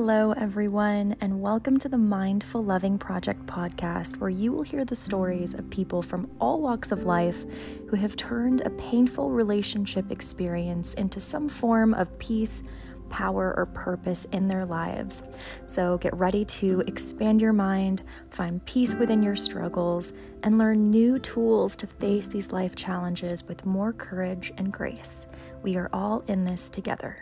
Hello, 0.00 0.30
everyone, 0.30 1.16
and 1.20 1.42
welcome 1.42 1.76
to 1.80 1.88
the 1.88 1.98
Mindful 1.98 2.62
Loving 2.62 2.98
Project 2.98 3.44
podcast, 3.46 4.18
where 4.18 4.30
you 4.30 4.52
will 4.52 4.62
hear 4.62 4.84
the 4.84 4.94
stories 4.94 5.54
of 5.54 5.68
people 5.70 6.02
from 6.02 6.30
all 6.40 6.60
walks 6.60 6.92
of 6.92 7.02
life 7.02 7.44
who 7.88 7.96
have 7.96 8.14
turned 8.14 8.60
a 8.60 8.70
painful 8.70 9.32
relationship 9.32 10.12
experience 10.12 10.94
into 10.94 11.18
some 11.18 11.48
form 11.48 11.94
of 11.94 12.16
peace, 12.20 12.62
power, 13.10 13.52
or 13.56 13.66
purpose 13.66 14.24
in 14.26 14.46
their 14.46 14.64
lives. 14.64 15.24
So 15.66 15.98
get 15.98 16.14
ready 16.14 16.44
to 16.44 16.84
expand 16.86 17.40
your 17.40 17.52
mind, 17.52 18.04
find 18.30 18.64
peace 18.66 18.94
within 18.94 19.20
your 19.20 19.34
struggles, 19.34 20.12
and 20.44 20.58
learn 20.58 20.92
new 20.92 21.18
tools 21.18 21.74
to 21.74 21.88
face 21.88 22.28
these 22.28 22.52
life 22.52 22.76
challenges 22.76 23.48
with 23.48 23.66
more 23.66 23.92
courage 23.92 24.52
and 24.58 24.72
grace. 24.72 25.26
We 25.64 25.76
are 25.76 25.90
all 25.92 26.20
in 26.28 26.44
this 26.44 26.68
together. 26.68 27.16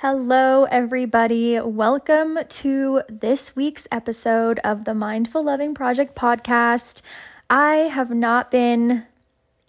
Hello, 0.00 0.64
everybody. 0.64 1.58
Welcome 1.58 2.38
to 2.46 3.00
this 3.08 3.56
week's 3.56 3.88
episode 3.90 4.58
of 4.58 4.84
the 4.84 4.92
Mindful 4.92 5.42
Loving 5.42 5.72
Project 5.72 6.14
podcast. 6.14 7.00
I 7.48 7.76
have 7.76 8.10
not 8.10 8.50
been 8.50 9.06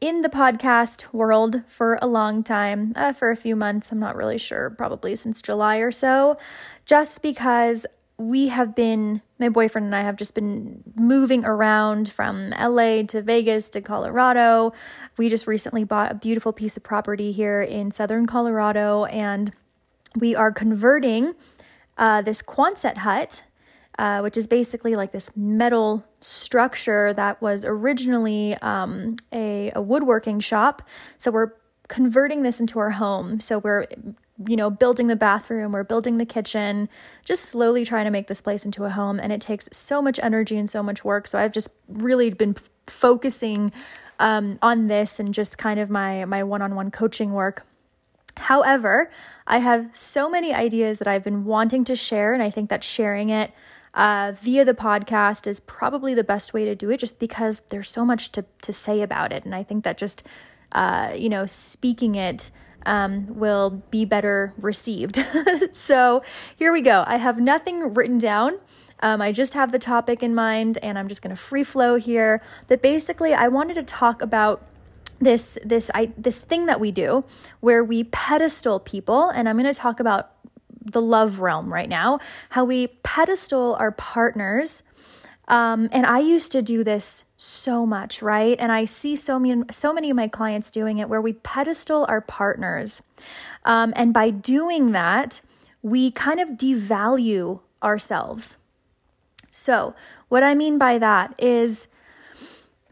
in 0.02 0.24
the 0.24 0.30
podcast 0.30 1.14
world 1.14 1.62
for 1.66 1.98
a 2.02 2.08
long 2.08 2.44
time, 2.44 2.92
uh, 2.98 3.14
for 3.14 3.32
a 3.32 3.38
few 3.38 3.56
months. 3.56 3.90
I'm 3.90 4.00
not 4.00 4.18
really 4.18 4.38
sure, 4.38 4.70
probably 4.70 5.16
since 5.16 5.42
July 5.42 5.78
or 5.78 5.94
so, 5.94 6.36
just 6.86 7.22
because 7.22 7.88
we 8.18 8.50
have 8.50 8.76
been, 8.76 9.22
my 9.40 9.48
boyfriend 9.48 9.86
and 9.86 9.96
I 9.96 10.02
have 10.02 10.18
just 10.18 10.36
been 10.36 10.84
moving 10.98 11.46
around 11.46 12.12
from 12.12 12.50
LA 12.50 13.04
to 13.04 13.22
Vegas 13.22 13.70
to 13.70 13.82
Colorado. 13.82 14.74
We 15.16 15.30
just 15.30 15.48
recently 15.48 15.86
bought 15.86 16.12
a 16.12 16.16
beautiful 16.16 16.52
piece 16.52 16.76
of 16.76 16.84
property 16.84 17.32
here 17.32 17.62
in 17.62 17.92
southern 17.92 18.26
Colorado 18.26 19.06
and 19.06 19.54
we 20.16 20.36
are 20.36 20.52
converting 20.52 21.36
uh, 21.98 22.22
this 22.22 22.42
Quonset 22.42 22.98
hut, 22.98 23.44
uh, 24.00 24.20
which 24.22 24.38
is 24.38 24.48
basically 24.48 24.96
like 24.96 25.12
this 25.12 25.36
metal 25.36 26.06
structure 26.20 27.14
that 27.14 27.42
was 27.42 27.66
originally 27.66 28.56
um, 28.62 29.16
a, 29.34 29.72
a 29.76 29.82
woodworking 29.82 30.40
shop. 30.40 30.88
So 31.18 31.32
we're 31.32 31.54
converting 31.88 32.44
this 32.44 32.60
into 32.60 32.80
our 32.80 32.92
home. 32.92 33.40
So 33.40 33.60
we're 33.60 33.88
you 34.46 34.56
know, 34.56 34.70
building 34.70 35.08
the 35.08 35.16
bathroom, 35.16 35.72
we're 35.72 35.84
building 35.84 36.18
the 36.18 36.26
kitchen, 36.26 36.90
just 37.26 37.46
slowly 37.46 37.84
trying 37.84 38.06
to 38.06 38.12
make 38.12 38.28
this 38.28 38.42
place 38.42 38.66
into 38.66 38.86
a 38.86 38.90
home. 38.90 39.20
And 39.20 39.34
it 39.34 39.42
takes 39.42 39.68
so 39.72 40.02
much 40.02 40.20
energy 40.22 40.58
and 40.58 40.70
so 40.70 40.84
much 40.84 41.04
work. 41.04 41.28
So 41.28 41.40
I've 41.40 41.52
just 41.52 41.70
really 41.88 42.30
been 42.30 42.54
f- 42.56 42.70
focusing 42.86 43.72
um, 44.20 44.60
on 44.62 44.88
this 44.88 45.20
and 45.20 45.34
just 45.34 45.58
kind 45.58 45.80
of 45.80 45.90
my 45.90 46.26
my 46.26 46.44
one 46.44 46.62
on 46.62 46.76
one 46.76 46.92
coaching 46.92 47.34
work. 47.34 47.66
However, 48.38 49.10
I 49.46 49.60
have 49.60 49.90
so 49.94 50.30
many 50.30 50.54
ideas 50.54 51.00
that 51.00 51.08
I've 51.08 51.24
been 51.24 51.46
wanting 51.46 51.84
to 51.86 51.96
share, 51.96 52.34
and 52.34 52.44
I 52.44 52.50
think 52.50 52.70
that 52.70 52.84
sharing 52.84 53.30
it 53.30 53.52
uh, 53.94 54.32
via 54.40 54.64
the 54.64 54.74
podcast 54.74 55.48
is 55.48 55.60
probably 55.60 56.14
the 56.14 56.24
best 56.24 56.54
way 56.54 56.66
to 56.66 56.76
do 56.76 56.92
it 56.92 56.98
just 56.98 57.20
because 57.20 57.62
there's 57.62 57.90
so 57.90 58.06
much 58.06 58.32
to, 58.34 58.46
to 58.62 58.72
say 58.72 59.02
about 59.02 59.34
it. 59.34 59.44
And 59.44 59.56
I 59.56 59.64
think 59.64 59.84
that 59.84 59.98
just, 59.98 60.24
uh, 60.72 61.14
you 61.16 61.30
know, 61.30 61.46
speaking 61.48 62.16
it 62.16 62.52
um, 62.86 63.36
will 63.36 63.82
be 63.90 64.06
better 64.06 64.54
received. 64.58 65.20
so 65.72 66.22
here 66.56 66.72
we 66.72 66.82
go. 66.82 67.04
I 67.08 67.18
have 67.18 67.40
nothing 67.40 67.96
written 67.96 68.20
down. 68.20 68.60
Um, 69.00 69.22
I 69.22 69.32
just 69.32 69.56
have 69.56 69.72
the 69.72 69.80
topic 69.80 70.22
in 70.22 70.34
mind 70.34 70.78
and 70.84 70.98
I'm 70.98 71.08
just 71.08 71.22
going 71.22 71.36
to 71.36 71.42
free 71.42 71.64
flow 71.64 71.96
here. 71.96 72.42
But 72.68 72.82
basically, 72.82 73.34
I 73.34 73.48
wanted 73.48 73.76
to 73.76 73.84
talk 73.84 74.22
about 74.22 74.64
this 75.20 75.58
this 75.64 75.90
I, 75.94 76.12
this 76.18 76.40
thing 76.40 76.66
that 76.68 76.80
we 76.80 76.92
do 76.92 77.24
where 77.60 77.84
we 77.84 78.04
pedestal 78.06 78.80
people 78.80 79.30
and 79.30 79.50
i'm 79.50 79.58
going 79.58 79.72
to 79.72 79.80
talk 79.80 80.00
about 80.00 80.32
the 80.80 81.02
love 81.02 81.40
realm 81.40 81.72
right 81.74 81.90
now 81.90 82.20
how 82.50 82.64
we 82.64 82.88
pedestal 82.88 83.76
our 83.76 83.92
partners. 83.92 84.84
Um, 85.50 85.88
and 85.94 86.06
i 86.06 86.20
used 86.20 86.52
to 86.52 86.62
do 86.62 86.84
this 86.84 87.26
so 87.36 87.86
much 87.86 88.22
right? 88.22 88.58
And 88.60 88.72
i 88.72 88.86
see 88.86 89.16
so 89.16 89.40
many 89.40 89.64
so 89.72 89.94
many 89.94 90.10
of 90.10 90.16
my 90.16 90.28
clients 90.28 90.70
doing 90.72 90.98
it 90.98 91.10
where 91.10 91.22
we 91.22 91.34
pedestal 91.34 92.06
our 92.10 92.22
partners. 92.22 93.02
Um, 93.66 93.94
and 93.96 94.14
by 94.14 94.30
doing 94.30 94.92
that 94.92 95.42
we 95.82 96.12
kind 96.12 96.40
of 96.40 96.50
devalue 96.50 97.62
ourselves. 97.82 98.58
So 99.50 99.96
what 100.28 100.44
i 100.44 100.54
mean 100.54 100.78
by 100.78 100.98
that 100.98 101.34
is 101.42 101.88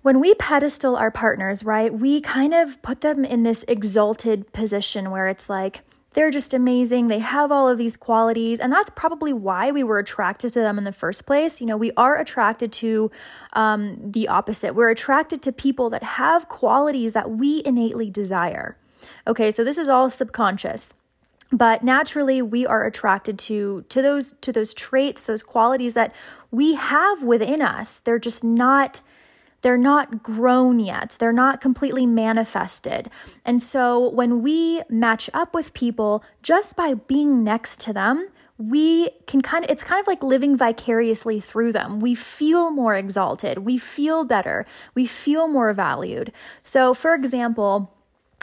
when 0.05 0.19
we 0.19 0.35
pedestal 0.35 0.95
our 0.95 1.09
partners, 1.09 1.63
right, 1.63 1.91
we 1.91 2.21
kind 2.21 2.53
of 2.53 2.79
put 2.83 3.01
them 3.01 3.25
in 3.25 3.41
this 3.41 3.65
exalted 3.67 4.53
position 4.53 5.09
where 5.09 5.25
it's 5.27 5.49
like, 5.49 5.81
they're 6.13 6.29
just 6.29 6.53
amazing. 6.53 7.07
They 7.07 7.17
have 7.17 7.51
all 7.51 7.67
of 7.67 7.79
these 7.79 7.97
qualities. 7.97 8.59
And 8.59 8.71
that's 8.71 8.91
probably 8.91 9.33
why 9.33 9.71
we 9.71 9.83
were 9.83 9.97
attracted 9.97 10.53
to 10.53 10.59
them 10.59 10.77
in 10.77 10.83
the 10.83 10.91
first 10.91 11.25
place. 11.25 11.59
You 11.59 11.65
know, 11.65 11.75
we 11.75 11.91
are 11.97 12.19
attracted 12.19 12.71
to 12.73 13.09
um, 13.53 13.97
the 13.99 14.27
opposite. 14.27 14.75
We're 14.75 14.91
attracted 14.91 15.41
to 15.41 15.51
people 15.51 15.89
that 15.89 16.03
have 16.03 16.49
qualities 16.49 17.13
that 17.13 17.31
we 17.31 17.63
innately 17.65 18.11
desire. 18.11 18.77
Okay, 19.25 19.49
so 19.49 19.63
this 19.63 19.79
is 19.79 19.89
all 19.89 20.11
subconscious 20.11 20.93
but 21.51 21.83
naturally 21.83 22.41
we 22.41 22.65
are 22.65 22.85
attracted 22.85 23.37
to 23.37 23.85
to 23.87 24.01
those 24.01 24.33
to 24.41 24.51
those 24.51 24.73
traits 24.73 25.21
those 25.21 25.43
qualities 25.43 25.93
that 25.93 26.11
we 26.49 26.73
have 26.73 27.21
within 27.21 27.61
us 27.61 27.99
they're 27.99 28.17
just 28.17 28.43
not 28.43 28.99
they're 29.65 29.79
not 29.79 30.21
grown 30.21 30.77
yet, 30.77 31.17
they're 31.19 31.33
not 31.33 31.59
completely 31.59 32.05
manifested. 32.05 33.09
And 33.43 33.59
so 33.59 34.09
when 34.11 34.43
we 34.43 34.83
match 34.89 35.27
up 35.33 35.55
with 35.55 35.73
people 35.73 36.23
just 36.43 36.75
by 36.75 36.93
being 36.93 37.43
next 37.43 37.79
to 37.81 37.91
them, 37.91 38.27
we 38.59 39.09
can 39.25 39.41
kind 39.41 39.65
of 39.65 39.71
it's 39.71 39.83
kind 39.83 39.99
of 39.99 40.05
like 40.05 40.21
living 40.21 40.55
vicariously 40.55 41.39
through 41.39 41.71
them. 41.71 41.99
We 41.99 42.13
feel 42.13 42.69
more 42.69 42.93
exalted, 42.93 43.57
we 43.57 43.79
feel 43.79 44.23
better, 44.23 44.67
we 44.93 45.07
feel 45.07 45.47
more 45.47 45.73
valued. 45.73 46.31
So 46.61 46.93
for 46.93 47.15
example, 47.15 47.91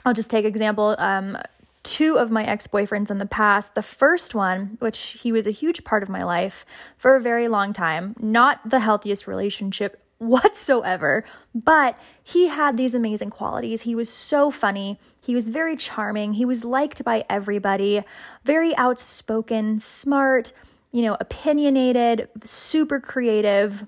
I'll 0.04 0.14
just 0.14 0.28
take 0.28 0.44
example 0.44 0.96
um, 0.98 1.38
two 1.84 2.18
of 2.18 2.32
my 2.32 2.44
ex 2.44 2.66
boyfriends 2.66 3.12
in 3.12 3.18
the 3.18 3.26
past. 3.26 3.76
The 3.76 3.82
first 3.82 4.34
one, 4.34 4.76
which 4.80 5.18
he 5.22 5.30
was 5.30 5.46
a 5.46 5.52
huge 5.52 5.84
part 5.84 6.02
of 6.02 6.08
my 6.08 6.24
life 6.24 6.66
for 6.96 7.14
a 7.14 7.20
very 7.20 7.46
long 7.46 7.72
time, 7.72 8.16
not 8.18 8.58
the 8.68 8.80
healthiest 8.80 9.28
relationship 9.28 10.01
whatsoever. 10.22 11.24
But 11.54 11.98
he 12.22 12.48
had 12.48 12.76
these 12.76 12.94
amazing 12.94 13.30
qualities. 13.30 13.82
He 13.82 13.94
was 13.94 14.08
so 14.08 14.50
funny. 14.50 14.98
He 15.20 15.34
was 15.34 15.48
very 15.48 15.76
charming. 15.76 16.34
He 16.34 16.44
was 16.44 16.64
liked 16.64 17.04
by 17.04 17.24
everybody, 17.28 18.02
very 18.44 18.76
outspoken, 18.76 19.78
smart, 19.78 20.52
you 20.90 21.02
know, 21.02 21.16
opinionated, 21.20 22.28
super 22.44 23.00
creative. 23.00 23.86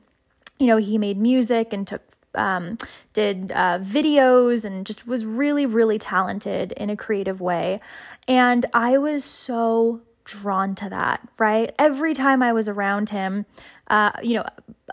You 0.58 0.66
know, 0.66 0.76
he 0.76 0.98
made 0.98 1.18
music 1.18 1.72
and 1.72 1.86
took 1.86 2.02
um, 2.34 2.78
did 3.12 3.52
uh, 3.52 3.78
videos 3.80 4.64
and 4.64 4.84
just 4.84 5.06
was 5.06 5.24
really, 5.24 5.66
really 5.66 5.98
talented 5.98 6.72
in 6.72 6.90
a 6.90 6.96
creative 6.96 7.40
way. 7.40 7.80
And 8.26 8.66
I 8.74 8.98
was 8.98 9.24
so 9.24 10.00
drawn 10.24 10.74
to 10.76 10.88
that, 10.88 11.26
right? 11.38 11.72
Every 11.78 12.14
time 12.14 12.42
I 12.42 12.52
was 12.52 12.68
around 12.68 13.10
him, 13.10 13.46
uh, 13.88 14.12
you 14.22 14.34
know, 14.34 14.46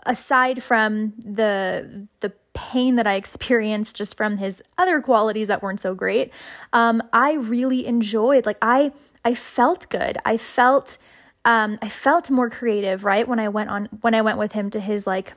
aside 0.04 0.62
from 0.62 1.14
the 1.18 2.06
the 2.20 2.32
pain 2.54 2.96
that 2.96 3.06
I 3.06 3.14
experienced 3.14 3.96
just 3.96 4.16
from 4.16 4.36
his 4.36 4.62
other 4.76 5.00
qualities 5.00 5.48
that 5.48 5.62
weren't 5.62 5.80
so 5.80 5.94
great, 5.94 6.30
um, 6.72 7.02
I 7.12 7.32
really 7.32 7.86
enjoyed. 7.86 8.46
Like 8.46 8.58
I 8.60 8.92
I 9.24 9.34
felt 9.34 9.88
good. 9.88 10.18
I 10.24 10.36
felt 10.36 10.98
um, 11.44 11.78
I 11.82 11.88
felt 11.88 12.30
more 12.30 12.50
creative, 12.50 13.04
right? 13.04 13.26
When 13.26 13.40
I 13.40 13.48
went 13.48 13.70
on 13.70 13.88
when 14.00 14.14
I 14.14 14.22
went 14.22 14.38
with 14.38 14.52
him 14.52 14.70
to 14.70 14.80
his 14.80 15.06
like 15.06 15.34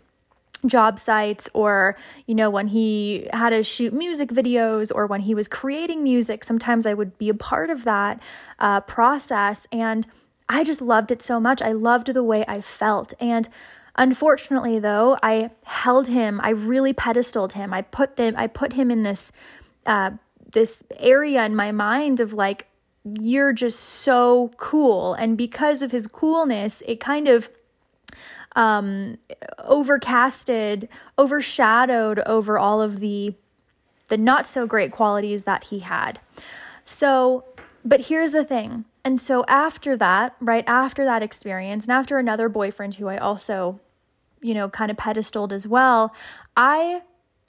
job 0.67 0.99
sites 0.99 1.49
or 1.53 1.95
you 2.25 2.35
know 2.35 2.49
when 2.49 2.67
he 2.67 3.27
had 3.33 3.49
to 3.49 3.63
shoot 3.63 3.93
music 3.93 4.29
videos 4.29 4.91
or 4.93 5.05
when 5.05 5.21
he 5.21 5.35
was 5.35 5.47
creating 5.47 6.03
music 6.03 6.43
sometimes 6.43 6.85
i 6.85 6.93
would 6.93 7.17
be 7.17 7.29
a 7.29 7.33
part 7.33 7.69
of 7.69 7.83
that 7.83 8.21
uh, 8.59 8.79
process 8.81 9.67
and 9.71 10.07
i 10.49 10.63
just 10.63 10.81
loved 10.81 11.11
it 11.11 11.21
so 11.21 11.39
much 11.39 11.61
i 11.61 11.71
loved 11.71 12.13
the 12.13 12.23
way 12.23 12.43
i 12.47 12.59
felt 12.59 13.13
and 13.19 13.49
Unfortunately, 13.97 14.77
though, 14.79 15.17
I 15.23 15.51
held 15.63 16.07
him. 16.07 16.41
I 16.43 16.49
really 16.49 16.91
pedestaled 16.91 17.53
him. 17.53 17.73
I 17.73 17.81
put 17.81 18.17
them. 18.17 18.33
I 18.37 18.47
put 18.47 18.73
him 18.73 18.91
in 18.91 19.03
this 19.03 19.31
uh, 19.85 20.11
this 20.51 20.83
area 20.97 21.45
in 21.45 21.55
my 21.55 21.71
mind 21.71 22.19
of 22.19 22.33
like, 22.33 22.67
you're 23.03 23.53
just 23.53 23.79
so 23.79 24.51
cool, 24.57 25.13
and 25.13 25.37
because 25.37 25.81
of 25.81 25.91
his 25.91 26.07
coolness, 26.07 26.81
it 26.87 26.99
kind 26.99 27.27
of 27.27 27.49
um, 28.55 29.17
overcasted, 29.59 30.87
overshadowed 31.17 32.19
over 32.25 32.57
all 32.57 32.81
of 32.81 32.99
the 32.99 33.33
the 34.07 34.17
not 34.17 34.45
so 34.45 34.67
great 34.67 34.91
qualities 34.91 35.45
that 35.45 35.65
he 35.65 35.79
had. 35.79 36.19
So, 36.83 37.43
but 37.83 38.01
here's 38.01 38.33
the 38.33 38.45
thing. 38.45 38.85
And 39.03 39.19
so 39.19 39.43
after 39.47 39.97
that, 39.97 40.35
right 40.39 40.63
after 40.67 41.03
that 41.05 41.23
experience, 41.23 41.85
and 41.85 41.91
after 41.91 42.19
another 42.19 42.47
boyfriend 42.47 42.95
who 42.95 43.07
I 43.07 43.17
also 43.17 43.79
you 44.45 44.53
know, 44.53 44.69
kind 44.69 44.91
of 44.91 44.97
pedestaled 44.97 45.51
as 45.51 45.67
well, 45.67 46.13
I 46.55 47.01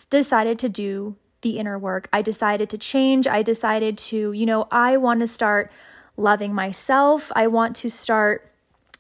decided 0.09 0.59
to 0.61 0.69
do 0.71 1.17
the 1.43 1.59
inner 1.59 1.79
work. 1.79 2.09
I 2.11 2.23
decided 2.23 2.71
to 2.71 2.79
change. 2.79 3.27
I 3.27 3.43
decided 3.43 3.99
to, 3.99 4.33
you 4.33 4.47
know, 4.47 4.67
I 4.71 4.97
want 4.97 5.21
to 5.21 5.27
start 5.27 5.71
loving 6.17 6.55
myself. 6.55 7.31
I 7.37 7.49
want 7.49 7.77
to 7.77 7.91
start 7.91 8.51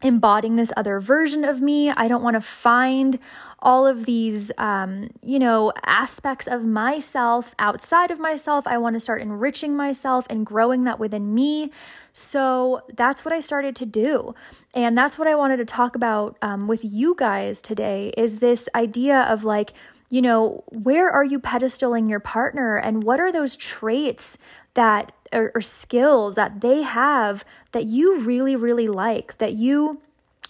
embodying 0.02 0.56
this 0.56 0.72
other 0.76 1.00
version 1.00 1.44
of 1.44 1.60
me. 1.60 1.90
I 1.90 2.08
don't 2.08 2.22
want 2.22 2.34
to 2.34 2.40
find 2.40 3.19
all 3.60 3.87
of 3.87 4.04
these, 4.04 4.52
um, 4.58 5.10
you 5.22 5.38
know, 5.38 5.72
aspects 5.87 6.46
of 6.46 6.64
myself 6.64 7.54
outside 7.58 8.10
of 8.10 8.19
myself. 8.19 8.66
I 8.66 8.78
want 8.78 8.94
to 8.94 9.00
start 9.00 9.22
enriching 9.22 9.75
myself 9.75 10.26
and 10.28 10.44
growing 10.44 10.84
that 10.84 10.98
within 10.98 11.34
me. 11.34 11.72
So 12.12 12.82
that's 12.94 13.25
what 13.25 13.32
I 13.32 13.40
started 13.40 13.75
to 13.76 13.87
do. 13.87 14.34
And 14.75 14.96
that's 14.96 15.19
what 15.19 15.26
I 15.26 15.34
wanted 15.34 15.56
to 15.58 15.64
talk 15.64 15.96
about 15.96 16.37
um, 16.43 16.69
with 16.69 16.84
you 16.84 17.14
guys 17.16 17.62
today 17.62 18.12
is 18.16 18.40
this 18.40 18.69
idea 18.75 19.22
of 19.22 19.44
like, 19.44 19.72
you 20.10 20.22
know, 20.22 20.62
where 20.69 21.10
are 21.10 21.25
you 21.25 21.40
pedestaling 21.40 22.08
your 22.08 22.20
partner 22.20 22.76
and 22.76 23.02
what 23.02 23.19
are 23.19 23.32
those 23.32 23.56
traits 23.56 24.38
that 24.75 25.12
or, 25.32 25.52
or 25.55 25.61
skills 25.61 26.37
that 26.37 26.61
they 26.61 26.82
have 26.82 27.44
that 27.73 27.84
you 27.84 28.20
really, 28.20 28.56
really 28.56 28.88
like, 28.88 29.38
that 29.38 29.55
you 29.55 30.00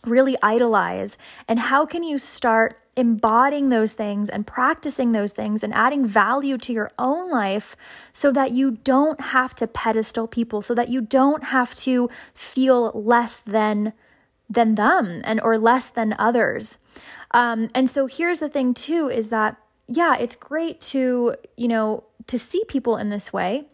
really 0.05 0.37
idolize? 0.43 1.19
And 1.49 1.59
how 1.59 1.87
can 1.87 2.03
you 2.03 2.19
start 2.19 2.79
embodying 2.97 3.69
those 3.69 3.93
things 3.93 4.31
and 4.31 4.47
practicing 4.47 5.13
those 5.13 5.35
things 5.35 5.63
and 5.63 5.73
adding 5.75 6.07
value 6.07 6.57
to 6.57 6.73
your 6.73 6.91
own 6.99 7.31
life 7.31 7.77
so 8.11 8.33
that 8.33 8.53
you 8.53 8.71
don't 8.71 9.21
have 9.21 9.55
to 9.55 9.67
pedestal 9.67 10.27
people, 10.27 10.63
so 10.63 10.75
that 10.75 10.89
you 10.89 11.03
don't 11.03 11.45
have 11.45 11.75
to 11.75 12.09
feel 12.35 12.91
less 12.95 13.41
than 13.41 13.93
than 14.49 14.77
them 14.77 15.23
and 15.25 15.41
or 15.43 15.59
less 15.59 15.91
than 15.91 16.15
others. 16.19 16.79
Um, 17.33 17.69
and 17.75 17.91
so 17.91 18.07
here's 18.07 18.41
the 18.41 18.49
thing 18.49 18.73
too 18.73 19.09
is 19.09 19.29
that 19.29 19.57
yeah, 19.89 20.17
it's 20.17 20.35
great 20.35 20.81
to 20.93 21.37
you 21.57 21.69
know 21.69 22.05
to 22.27 22.39
see 22.39 22.65
people 22.67 22.97
in 22.97 23.11
this 23.11 23.33
way 23.33 23.67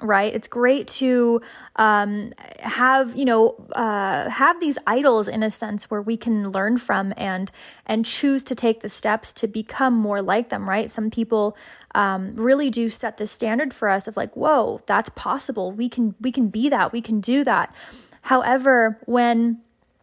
right? 0.00 0.34
It's 0.34 0.48
great 0.48 0.88
to 0.88 1.40
um, 1.76 2.32
have 2.60 3.16
you 3.16 3.24
know 3.24 3.54
uh, 3.72 4.28
have 4.30 4.60
these 4.60 4.78
idols 4.86 5.28
in 5.28 5.42
a 5.42 5.50
sense 5.50 5.90
where 5.90 6.02
we 6.02 6.16
can 6.16 6.50
learn 6.50 6.78
from 6.78 7.12
and 7.16 7.50
and 7.86 8.04
choose 8.04 8.42
to 8.44 8.54
take 8.54 8.80
the 8.80 8.88
steps 8.88 9.32
to 9.34 9.46
become 9.46 9.94
more 9.94 10.22
like 10.22 10.48
them 10.48 10.68
right? 10.68 10.90
Some 10.90 11.10
people 11.10 11.56
um, 11.94 12.34
really 12.36 12.70
do 12.70 12.88
set 12.88 13.16
the 13.16 13.26
standard 13.26 13.74
for 13.74 13.88
us 13.88 14.08
of 14.08 14.16
like 14.16 14.34
whoa 14.36 14.80
that's 14.86 15.10
possible. 15.10 15.72
We 15.72 15.88
can 15.88 16.14
we 16.20 16.32
can 16.32 16.48
be 16.48 16.68
that. 16.68 16.92
We 16.92 17.02
can 17.02 17.20
do 17.20 17.44
that. 17.44 17.74
However 18.22 18.98
when 19.06 19.60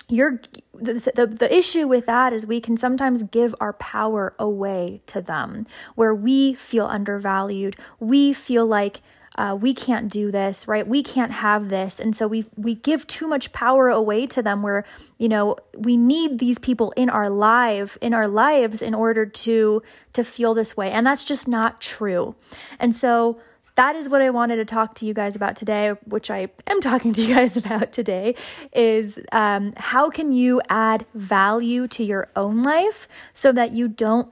you're 0.10 0.42
the, 0.74 0.94
the, 1.16 1.28
the 1.28 1.56
issue 1.56 1.88
with 1.88 2.06
that 2.06 2.32
is 2.32 2.48
we 2.48 2.62
can 2.62 2.78
sometimes 2.78 3.24
give 3.24 3.54
our 3.60 3.74
power 3.74 4.34
away 4.40 5.02
to 5.08 5.22
them 5.22 5.68
where 5.96 6.16
we 6.16 6.54
feel 6.54 6.86
undervalued. 6.86 7.76
We 8.00 8.32
feel 8.32 8.66
like 8.66 9.02
uh, 9.38 9.58
we 9.60 9.74
can't 9.74 10.12
do 10.12 10.32
this, 10.32 10.68
right? 10.68 10.88
We 10.88 11.04
can't 11.04 11.32
have 11.32 11.70
this, 11.70 12.00
and 12.00 12.16
so 12.16 12.28
we 12.28 12.46
we 12.56 12.76
give 12.76 13.06
too 13.08 13.28
much 13.28 13.52
power 13.52 13.90
away 13.90 14.26
to 14.28 14.42
them. 14.42 14.64
Where 14.64 14.84
you 15.18 15.30
know 15.30 15.58
we 15.76 15.96
need 15.96 16.40
these 16.40 16.58
people 16.58 16.92
in 16.92 17.10
our 17.10 17.30
life 17.30 17.98
in 18.02 18.14
our 18.14 18.28
lives 18.28 18.82
in 18.82 18.94
order 18.94 19.26
to 19.26 19.84
to 20.14 20.24
feel 20.24 20.54
this 20.54 20.76
way, 20.76 20.92
and 20.92 21.06
that's 21.06 21.24
just 21.24 21.48
not 21.48 21.80
true. 21.82 22.36
And 22.80 22.96
so 22.96 23.40
that 23.76 23.96
is 23.96 24.10
what 24.10 24.24
I 24.24 24.32
wanted 24.32 24.56
to 24.56 24.66
talk 24.66 24.96
to 24.96 25.06
you 25.06 25.14
guys 25.14 25.36
about 25.36 25.56
today, 25.56 25.90
which 26.06 26.32
I 26.32 26.50
am 26.66 26.82
talking 26.82 27.14
to 27.14 27.22
you 27.22 27.36
guys 27.36 27.56
about 27.56 27.92
today, 27.92 28.36
is 28.74 29.20
um, 29.32 29.74
how 29.78 30.10
can 30.10 30.34
you 30.34 30.62
add 30.68 31.06
value 31.14 31.88
to 31.90 32.04
your 32.04 32.28
own 32.36 32.64
life 32.64 33.08
so 33.34 33.52
that 33.52 33.72
you 33.72 33.88
don't 33.88 34.32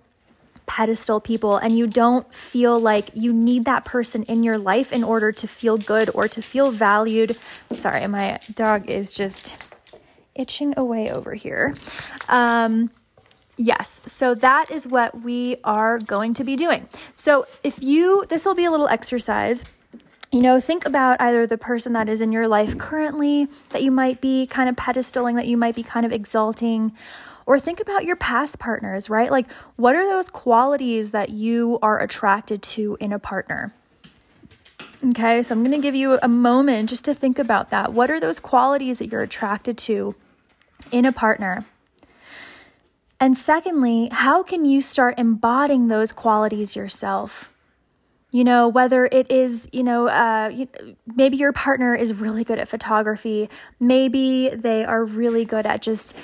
pedestal 0.65 1.19
people 1.19 1.57
and 1.57 1.77
you 1.77 1.87
don't 1.87 2.33
feel 2.33 2.79
like 2.79 3.09
you 3.13 3.31
need 3.31 3.65
that 3.65 3.85
person 3.85 4.23
in 4.23 4.43
your 4.43 4.57
life 4.57 4.91
in 4.91 5.03
order 5.03 5.31
to 5.31 5.47
feel 5.47 5.77
good 5.77 6.09
or 6.13 6.27
to 6.27 6.41
feel 6.41 6.71
valued. 6.71 7.37
Sorry, 7.71 8.05
my 8.07 8.39
dog 8.53 8.89
is 8.89 9.13
just 9.13 9.57
itching 10.35 10.73
away 10.77 11.11
over 11.11 11.33
here. 11.33 11.73
Um, 12.27 12.91
yes, 13.57 14.01
so 14.05 14.35
that 14.35 14.69
is 14.71 14.87
what 14.87 15.21
we 15.21 15.57
are 15.63 15.97
going 15.99 16.33
to 16.35 16.43
be 16.43 16.55
doing. 16.55 16.87
So 17.13 17.47
if 17.63 17.81
you, 17.81 18.25
this 18.29 18.45
will 18.45 18.55
be 18.55 18.65
a 18.65 18.71
little 18.71 18.87
exercise. 18.87 19.65
You 20.31 20.41
know, 20.41 20.59
think 20.59 20.85
about 20.85 21.21
either 21.21 21.47
the 21.47 21.57
person 21.57 21.93
that 21.93 22.09
is 22.09 22.19
in 22.19 22.33
your 22.33 22.47
life 22.47 22.77
currently 22.77 23.47
that 23.69 23.83
you 23.83 23.91
might 23.91 24.19
be 24.19 24.45
kind 24.45 24.67
of 24.67 24.75
pedestaling, 24.75 25.35
that 25.35 25.47
you 25.47 25.55
might 25.55 25.75
be 25.75 25.83
kind 25.83 26.05
of 26.05 26.11
exalting, 26.11 26.91
or 27.45 27.59
think 27.59 27.79
about 27.79 28.05
your 28.05 28.15
past 28.15 28.59
partners, 28.59 29.09
right? 29.09 29.31
Like, 29.31 29.47
what 29.75 29.95
are 29.95 30.07
those 30.07 30.29
qualities 30.29 31.11
that 31.11 31.29
you 31.29 31.79
are 31.81 31.99
attracted 31.99 32.61
to 32.63 32.97
in 32.99 33.13
a 33.13 33.19
partner? 33.19 33.73
Okay, 35.09 35.43
so 35.43 35.53
I'm 35.53 35.63
going 35.63 35.71
to 35.71 35.85
give 35.85 35.95
you 35.95 36.17
a 36.21 36.27
moment 36.27 36.89
just 36.89 37.05
to 37.05 37.13
think 37.13 37.37
about 37.37 37.69
that. 37.69 37.93
What 37.93 38.09
are 38.09 38.19
those 38.19 38.39
qualities 38.39 38.99
that 38.99 39.11
you're 39.11 39.21
attracted 39.21 39.77
to 39.79 40.15
in 40.91 41.05
a 41.05 41.11
partner? 41.11 41.65
And 43.19 43.37
secondly, 43.37 44.09
how 44.11 44.43
can 44.43 44.65
you 44.65 44.81
start 44.81 45.19
embodying 45.19 45.87
those 45.87 46.11
qualities 46.11 46.75
yourself? 46.75 47.51
You 48.31 48.43
know, 48.43 48.67
whether 48.67 49.05
it 49.05 49.31
is, 49.31 49.69
you 49.71 49.83
know, 49.83 50.07
uh, 50.07 50.51
maybe 51.15 51.37
your 51.37 51.53
partner 51.53 51.95
is 51.95 52.19
really 52.19 52.43
good 52.43 52.59
at 52.59 52.67
photography. 52.67 53.49
Maybe 53.79 54.49
they 54.49 54.83
are 54.83 55.05
really 55.05 55.45
good 55.45 55.65
at 55.65 55.81
just 55.81 56.15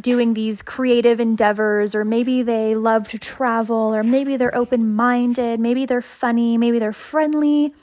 doing 0.00 0.34
these 0.34 0.62
creative 0.62 1.20
endeavors, 1.20 1.94
or 1.94 2.04
maybe 2.04 2.42
they 2.42 2.74
love 2.74 3.08
to 3.08 3.18
travel, 3.18 3.94
or 3.94 4.02
maybe 4.02 4.36
they're 4.36 4.56
open 4.56 4.94
minded, 4.94 5.60
maybe 5.60 5.86
they're 5.86 6.02
funny, 6.02 6.56
maybe 6.58 6.78
they're 6.78 6.92
friendly. 6.92 7.74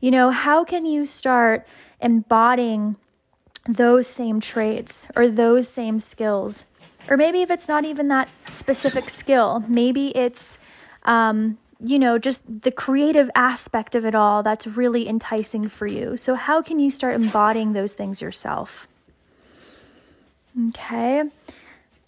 You 0.00 0.10
know, 0.10 0.30
how 0.30 0.64
can 0.64 0.84
you 0.84 1.04
start 1.04 1.66
embodying 2.00 2.96
those 3.68 4.06
same 4.06 4.40
traits 4.40 5.08
or 5.16 5.28
those 5.28 5.68
same 5.68 5.98
skills? 5.98 6.64
Or 7.08 7.16
maybe 7.16 7.42
if 7.42 7.50
it's 7.50 7.68
not 7.68 7.84
even 7.84 8.08
that 8.08 8.28
specific 8.50 9.08
skill, 9.08 9.64
maybe 9.68 10.16
it's, 10.16 10.58
um, 11.04 11.58
you 11.80 11.98
know, 11.98 12.18
just 12.18 12.62
the 12.62 12.70
creative 12.70 13.30
aspect 13.34 13.94
of 13.94 14.04
it 14.04 14.14
all 14.14 14.42
that's 14.42 14.66
really 14.66 15.08
enticing 15.08 15.68
for 15.68 15.86
you. 15.86 16.16
So, 16.16 16.34
how 16.34 16.62
can 16.62 16.78
you 16.78 16.90
start 16.90 17.14
embodying 17.14 17.74
those 17.74 17.94
things 17.94 18.20
yourself? 18.22 18.88
Okay. 20.68 21.24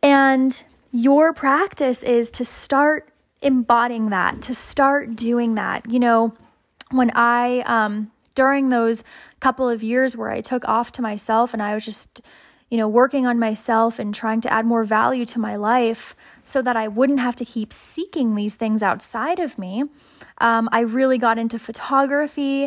And 0.02 0.64
your 0.92 1.32
practice 1.32 2.02
is 2.02 2.30
to 2.32 2.44
start 2.44 3.08
embodying 3.42 4.10
that, 4.10 4.42
to 4.42 4.54
start 4.54 5.14
doing 5.14 5.54
that. 5.56 5.90
You 5.90 6.00
know, 6.00 6.34
when 6.90 7.10
I, 7.14 7.60
um, 7.66 8.10
during 8.34 8.68
those 8.68 9.04
couple 9.40 9.68
of 9.68 9.82
years 9.82 10.16
where 10.16 10.30
I 10.30 10.40
took 10.40 10.66
off 10.66 10.92
to 10.92 11.02
myself 11.02 11.52
and 11.52 11.62
I 11.62 11.74
was 11.74 11.84
just, 11.84 12.20
you 12.70 12.78
know, 12.78 12.88
working 12.88 13.26
on 13.26 13.38
myself 13.38 13.98
and 13.98 14.14
trying 14.14 14.40
to 14.42 14.52
add 14.52 14.64
more 14.64 14.84
value 14.84 15.24
to 15.26 15.38
my 15.38 15.56
life 15.56 16.14
so 16.42 16.62
that 16.62 16.76
I 16.76 16.88
wouldn't 16.88 17.20
have 17.20 17.36
to 17.36 17.44
keep 17.44 17.72
seeking 17.72 18.34
these 18.34 18.54
things 18.54 18.82
outside 18.82 19.38
of 19.38 19.58
me, 19.58 19.84
um, 20.38 20.68
I 20.72 20.80
really 20.80 21.18
got 21.18 21.38
into 21.38 21.58
photography. 21.58 22.64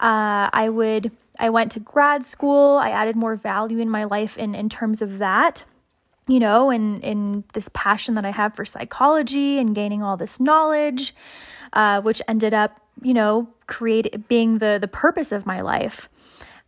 Uh, 0.00 0.50
I 0.52 0.68
would 0.68 1.10
I 1.38 1.50
went 1.50 1.72
to 1.72 1.80
grad 1.80 2.24
school. 2.24 2.78
I 2.78 2.90
added 2.90 3.16
more 3.16 3.36
value 3.36 3.78
in 3.78 3.90
my 3.90 4.04
life 4.04 4.38
in, 4.38 4.54
in 4.54 4.68
terms 4.68 5.02
of 5.02 5.18
that, 5.18 5.64
you 6.28 6.40
know, 6.40 6.70
and 6.70 7.02
in 7.02 7.44
this 7.52 7.68
passion 7.74 8.14
that 8.14 8.24
I 8.24 8.30
have 8.30 8.54
for 8.54 8.64
psychology 8.64 9.58
and 9.58 9.74
gaining 9.74 10.02
all 10.02 10.16
this 10.16 10.38
knowledge, 10.40 11.14
uh, 11.72 12.00
which 12.02 12.22
ended 12.28 12.54
up, 12.54 12.80
you 13.02 13.14
know, 13.14 13.48
create 13.66 14.28
being 14.28 14.58
the 14.58 14.78
the 14.80 14.88
purpose 14.88 15.32
of 15.32 15.46
my 15.46 15.60
life. 15.60 16.08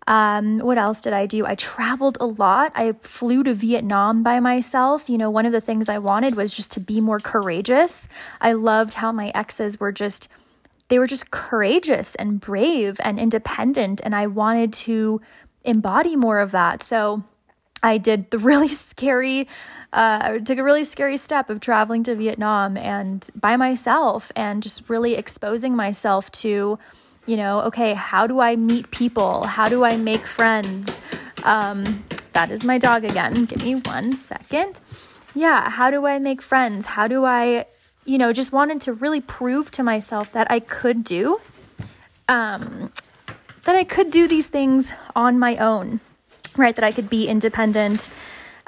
Um, 0.09 0.61
what 0.61 0.79
else 0.79 1.01
did 1.01 1.13
I 1.13 1.27
do? 1.27 1.45
I 1.47 1.57
traveled 1.57 2.17
a 2.21 2.27
lot. 2.27 2.71
I 2.77 2.93
flew 3.01 3.43
to 3.43 3.53
Vietnam 3.53 4.23
by 4.23 4.39
myself. 4.39 5.11
You 5.11 5.19
know, 5.19 5.31
one 5.31 5.47
of 5.47 5.53
the 5.53 5.61
things 5.61 5.89
I 5.89 5.99
wanted 5.99 6.37
was 6.37 6.55
just 6.55 6.71
to 6.73 6.81
be 6.81 7.01
more 7.01 7.19
courageous. 7.19 8.09
I 8.41 8.53
loved 8.53 8.95
how 8.95 9.11
my 9.11 9.33
exes 9.35 9.81
were 9.81 9.93
just 9.93 10.29
they 10.89 10.99
were 10.99 11.07
just 11.07 11.31
courageous 11.31 12.15
and 12.15 12.41
brave 12.41 13.01
and 13.03 13.19
independent. 13.19 14.01
And 14.05 14.15
I 14.15 14.27
wanted 14.27 14.73
to 14.75 15.21
embody 15.65 16.17
more 16.17 16.39
of 16.39 16.53
that. 16.53 16.83
So 16.83 17.25
I 17.83 17.99
did 17.99 18.31
the 18.31 18.39
really 18.51 18.69
scary, 18.69 19.49
uh, 19.93 20.39
took 20.39 20.59
a 20.59 20.65
really 20.65 20.85
scary 20.85 21.17
step 21.17 21.51
of 21.51 21.61
traveling 21.61 22.03
to 22.05 22.15
Vietnam 22.15 22.77
and 22.77 23.29
by 23.35 23.57
myself 23.57 24.31
and 24.37 24.63
just 24.63 24.89
really 24.89 25.15
exposing 25.15 25.75
myself 25.75 26.31
to, 26.33 26.79
you 27.27 27.37
know, 27.37 27.61
okay, 27.63 27.95
how 27.95 28.27
do 28.27 28.41
I 28.41 28.57
meet 28.57 28.91
people? 28.91 29.47
How 29.47 29.69
do 29.69 29.85
I 29.85 29.97
make 29.97 30.27
friends? 30.27 31.01
Um, 31.45 32.05
that 32.33 32.51
is 32.51 32.65
my 32.65 32.79
dog 32.79 33.05
again. 33.05 33.47
Give 33.47 33.63
me 33.63 33.77
one 33.77 34.17
second. 34.17 34.81
Yeah, 35.35 35.69
how 35.69 35.91
do 35.91 36.07
I 36.07 36.19
make 36.19 36.41
friends? 36.41 36.87
How 36.87 37.09
do 37.09 37.25
I 37.25 37.67
you 38.07 38.19
know, 38.19 38.33
just 38.33 38.53
wanted 38.53 38.81
to 38.83 38.93
really 38.93 39.21
prove 39.21 39.71
to 39.73 39.83
myself 39.83 40.33
that 40.33 40.51
I 40.51 40.61
could 40.61 41.05
do, 41.05 41.41
um, 42.29 42.93
that 43.65 43.75
I 43.75 43.85
could 43.85 44.11
do 44.11 44.29
these 44.29 44.47
things 44.47 44.93
on 45.15 45.39
my 45.39 45.57
own, 45.57 46.01
right? 46.57 46.75
That 46.75 46.85
I 46.85 46.93
could 46.93 47.11
be 47.11 47.27
independent, 47.29 48.09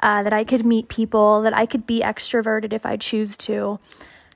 uh, 0.01 0.23
that 0.23 0.33
I 0.33 0.43
could 0.43 0.65
meet 0.65 0.89
people, 0.89 1.41
that 1.43 1.53
I 1.53 1.65
could 1.65 1.87
be 1.87 2.01
extroverted 2.01 2.73
if 2.73 2.85
I 2.85 2.97
choose 2.97 3.37
to. 3.37 3.79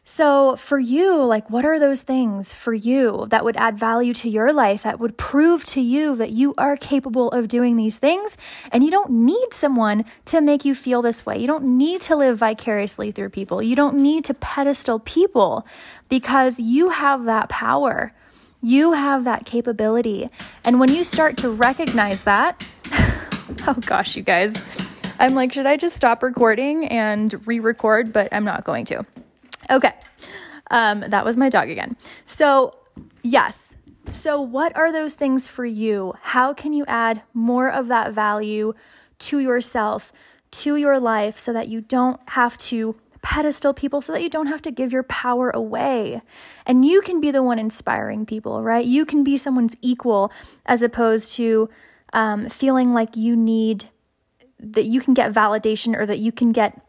So, 0.06 0.58
for 0.58 0.78
you, 0.78 1.24
like, 1.24 1.50
what 1.50 1.64
are 1.64 1.80
those 1.80 2.02
things 2.02 2.54
for 2.54 2.74
you 2.74 3.26
that 3.30 3.46
would 3.46 3.56
add 3.56 3.80
value 3.80 4.14
to 4.16 4.30
your 4.30 4.52
life, 4.52 4.84
that 4.84 5.00
would 5.00 5.18
prove 5.18 5.64
to 5.68 5.80
you 5.80 6.18
that 6.18 6.32
you 6.32 6.54
are 6.58 6.76
capable 6.76 7.32
of 7.32 7.48
doing 7.48 7.78
these 7.78 8.00
things? 8.00 8.36
And 8.74 8.84
you 8.84 8.92
don't 8.92 9.12
need 9.12 9.54
someone 9.54 10.04
to 10.26 10.42
make 10.42 10.66
you 10.66 10.76
feel 10.76 11.02
this 11.02 11.26
way. 11.26 11.38
You 11.38 11.48
don't 11.48 11.78
need 11.78 12.02
to 12.02 12.18
live 12.18 12.38
vicariously 12.38 13.12
through 13.14 13.30
people. 13.30 13.64
You 13.64 13.78
don't 13.78 13.96
need 13.96 14.26
to 14.26 14.34
pedestal 14.34 15.00
people 15.00 15.66
because 16.10 16.60
you 16.60 16.90
have 16.90 17.24
that 17.24 17.48
power. 17.48 18.14
You 18.62 18.92
have 18.92 19.24
that 19.24 19.46
capability. 19.46 20.30
And 20.66 20.82
when 20.82 20.94
you 20.94 21.06
start 21.06 21.38
to 21.38 21.50
recognize 21.50 22.26
that, 22.26 22.62
oh 23.68 23.78
gosh, 23.86 24.18
you 24.18 24.24
guys, 24.24 24.62
I'm 25.18 25.34
like, 25.34 25.54
should 25.54 25.66
I 25.66 25.78
just 25.78 25.96
stop 25.96 26.24
recording 26.24 26.90
and 26.90 27.48
re 27.48 27.62
record? 27.62 28.12
But 28.12 28.34
I'm 28.34 28.44
not 28.44 28.66
going 28.66 28.84
to. 28.86 29.06
Okay. 29.70 29.94
Um, 30.72 31.02
that 31.08 31.26
was 31.26 31.38
my 31.38 31.50
dog 31.50 31.70
again. 31.70 31.96
So, 32.26 32.76
yes. 33.22 33.78
So, 34.12 34.42
what 34.42 34.76
are 34.76 34.92
those 34.92 35.14
things 35.14 35.48
for 35.48 35.66
you? 35.66 36.14
How 36.22 36.54
can 36.54 36.74
you 36.74 36.86
add 36.88 37.22
more 37.34 37.72
of 37.72 37.88
that 37.88 38.14
value 38.14 38.74
to 39.20 39.40
yourself, 39.40 40.12
to 40.52 40.76
your 40.76 41.00
life, 41.00 41.38
so 41.40 41.54
that 41.54 41.68
you 41.68 41.82
don't 41.82 42.20
have 42.30 42.58
to 42.58 42.96
pedestal 43.22 43.74
people, 43.74 44.02
so 44.02 44.12
that 44.12 44.22
you 44.22 44.30
don't 44.30 44.48
have 44.48 44.62
to 44.64 44.72
give 44.72 44.92
your 44.92 45.04
power 45.04 45.50
away? 45.52 46.22
And 46.66 46.86
you 46.86 47.02
can 47.02 47.22
be 47.22 47.32
the 47.32 47.44
one 47.44 47.60
inspiring 47.60 48.26
people, 48.26 48.62
right? 48.62 48.86
You 48.86 49.06
can 49.06 49.24
be 49.24 49.38
someone's 49.38 49.78
equal 49.82 50.32
as 50.66 50.82
opposed 50.82 51.34
to 51.36 51.70
um, 52.14 52.50
feeling 52.50 52.94
like 52.94 53.16
you 53.16 53.36
need 53.36 53.90
that 54.60 54.86
you 54.86 55.02
can 55.02 55.14
get 55.14 55.34
validation 55.34 55.96
or 55.96 56.06
that 56.06 56.20
you 56.20 56.32
can 56.32 56.52
get 56.52 56.80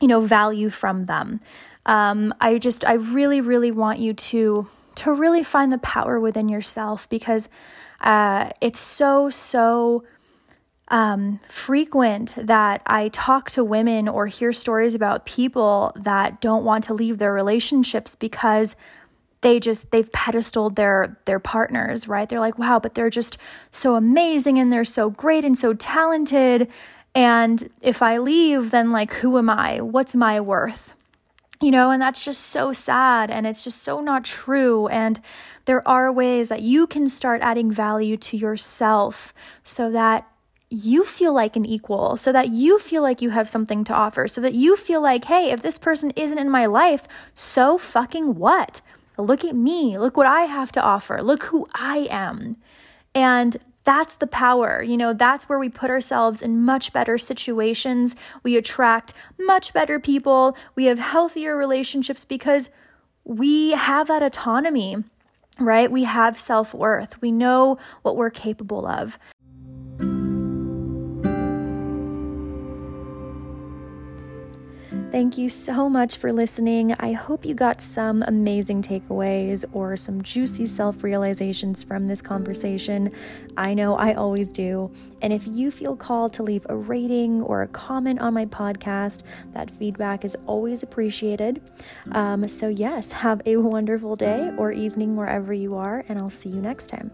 you 0.00 0.08
know 0.08 0.20
value 0.20 0.70
from 0.70 1.06
them 1.06 1.40
um, 1.88 2.32
I 2.40 2.58
just, 2.58 2.84
I 2.84 2.92
really, 2.92 3.40
really 3.40 3.72
want 3.72 3.98
you 3.98 4.12
to 4.12 4.68
to 4.96 5.12
really 5.12 5.44
find 5.44 5.70
the 5.70 5.78
power 5.78 6.18
within 6.18 6.48
yourself 6.48 7.08
because 7.08 7.48
uh, 8.00 8.50
it's 8.60 8.80
so, 8.80 9.30
so 9.30 10.02
um, 10.88 11.38
frequent 11.46 12.34
that 12.36 12.82
I 12.84 13.08
talk 13.08 13.48
to 13.50 13.62
women 13.62 14.08
or 14.08 14.26
hear 14.26 14.52
stories 14.52 14.96
about 14.96 15.24
people 15.24 15.92
that 15.94 16.40
don't 16.40 16.64
want 16.64 16.82
to 16.84 16.94
leave 16.94 17.18
their 17.18 17.32
relationships 17.32 18.16
because 18.16 18.74
they 19.40 19.60
just 19.60 19.92
they've 19.92 20.10
pedestaled 20.10 20.74
their 20.74 21.16
their 21.26 21.38
partners 21.38 22.08
right? 22.08 22.28
They're 22.28 22.40
like 22.40 22.58
wow 22.58 22.80
but 22.80 22.94
they're 22.94 23.10
just 23.10 23.38
so 23.70 23.94
amazing 23.94 24.58
and 24.58 24.72
they're 24.72 24.84
so 24.84 25.10
great 25.10 25.44
and 25.44 25.56
so 25.56 25.74
talented. 25.74 26.68
And 27.14 27.70
if 27.80 28.02
i 28.02 28.18
leave 28.18 28.72
then 28.72 28.90
like 28.90 29.12
who 29.14 29.38
am 29.38 29.48
i? 29.48 29.80
What's 29.80 30.16
my 30.16 30.40
worth 30.40 30.92
you 31.60 31.70
know, 31.70 31.90
and 31.90 32.00
that's 32.00 32.24
just 32.24 32.42
so 32.42 32.72
sad 32.72 33.30
and 33.30 33.46
it's 33.46 33.64
just 33.64 33.82
so 33.82 34.00
not 34.00 34.24
true. 34.24 34.86
And 34.88 35.20
there 35.64 35.86
are 35.86 36.12
ways 36.12 36.48
that 36.48 36.62
you 36.62 36.86
can 36.86 37.08
start 37.08 37.42
adding 37.42 37.70
value 37.70 38.16
to 38.16 38.36
yourself 38.36 39.34
so 39.62 39.90
that 39.90 40.26
you 40.70 41.02
feel 41.04 41.32
like 41.32 41.56
an 41.56 41.64
equal, 41.64 42.16
so 42.16 42.30
that 42.32 42.48
you 42.50 42.78
feel 42.78 43.02
like 43.02 43.22
you 43.22 43.30
have 43.30 43.48
something 43.48 43.84
to 43.84 43.94
offer, 43.94 44.28
so 44.28 44.40
that 44.40 44.54
you 44.54 44.76
feel 44.76 45.00
like, 45.00 45.24
hey, 45.24 45.50
if 45.50 45.62
this 45.62 45.78
person 45.78 46.10
isn't 46.14 46.38
in 46.38 46.50
my 46.50 46.66
life, 46.66 47.08
so 47.34 47.78
fucking 47.78 48.34
what? 48.34 48.80
Look 49.16 49.44
at 49.44 49.56
me. 49.56 49.98
Look 49.98 50.16
what 50.16 50.26
I 50.26 50.42
have 50.42 50.70
to 50.72 50.82
offer. 50.82 51.22
Look 51.22 51.44
who 51.44 51.66
I 51.74 52.06
am. 52.10 52.56
And 53.14 53.56
that's 53.88 54.16
the 54.16 54.26
power. 54.26 54.82
You 54.82 54.98
know, 54.98 55.14
that's 55.14 55.48
where 55.48 55.58
we 55.58 55.70
put 55.70 55.88
ourselves 55.88 56.42
in 56.42 56.62
much 56.62 56.92
better 56.92 57.16
situations. 57.16 58.16
We 58.42 58.54
attract 58.58 59.14
much 59.38 59.72
better 59.72 59.98
people. 59.98 60.58
We 60.74 60.84
have 60.84 60.98
healthier 60.98 61.56
relationships 61.56 62.22
because 62.26 62.68
we 63.24 63.70
have 63.70 64.08
that 64.08 64.22
autonomy, 64.22 65.04
right? 65.58 65.90
We 65.90 66.04
have 66.04 66.38
self 66.38 66.74
worth. 66.74 67.22
We 67.22 67.32
know 67.32 67.78
what 68.02 68.14
we're 68.14 68.28
capable 68.28 68.86
of. 68.86 69.18
Thank 75.18 75.36
you 75.36 75.48
so 75.48 75.88
much 75.88 76.16
for 76.16 76.32
listening. 76.32 76.94
I 77.00 77.10
hope 77.10 77.44
you 77.44 77.52
got 77.52 77.80
some 77.80 78.22
amazing 78.28 78.82
takeaways 78.82 79.64
or 79.72 79.96
some 79.96 80.22
juicy 80.22 80.64
self 80.64 81.02
realizations 81.02 81.82
from 81.82 82.06
this 82.06 82.22
conversation. 82.22 83.10
I 83.56 83.74
know 83.74 83.96
I 83.96 84.14
always 84.14 84.52
do. 84.52 84.92
And 85.20 85.32
if 85.32 85.44
you 85.44 85.72
feel 85.72 85.96
called 85.96 86.34
to 86.34 86.44
leave 86.44 86.64
a 86.68 86.76
rating 86.76 87.42
or 87.42 87.62
a 87.62 87.66
comment 87.66 88.20
on 88.20 88.32
my 88.32 88.46
podcast, 88.46 89.24
that 89.54 89.72
feedback 89.72 90.24
is 90.24 90.36
always 90.46 90.84
appreciated. 90.84 91.62
Um, 92.12 92.46
so, 92.46 92.68
yes, 92.68 93.10
have 93.26 93.42
a 93.44 93.56
wonderful 93.56 94.14
day 94.14 94.52
or 94.56 94.70
evening 94.70 95.16
wherever 95.16 95.52
you 95.52 95.74
are, 95.74 96.04
and 96.08 96.20
I'll 96.20 96.30
see 96.30 96.50
you 96.50 96.62
next 96.62 96.86
time. 96.86 97.10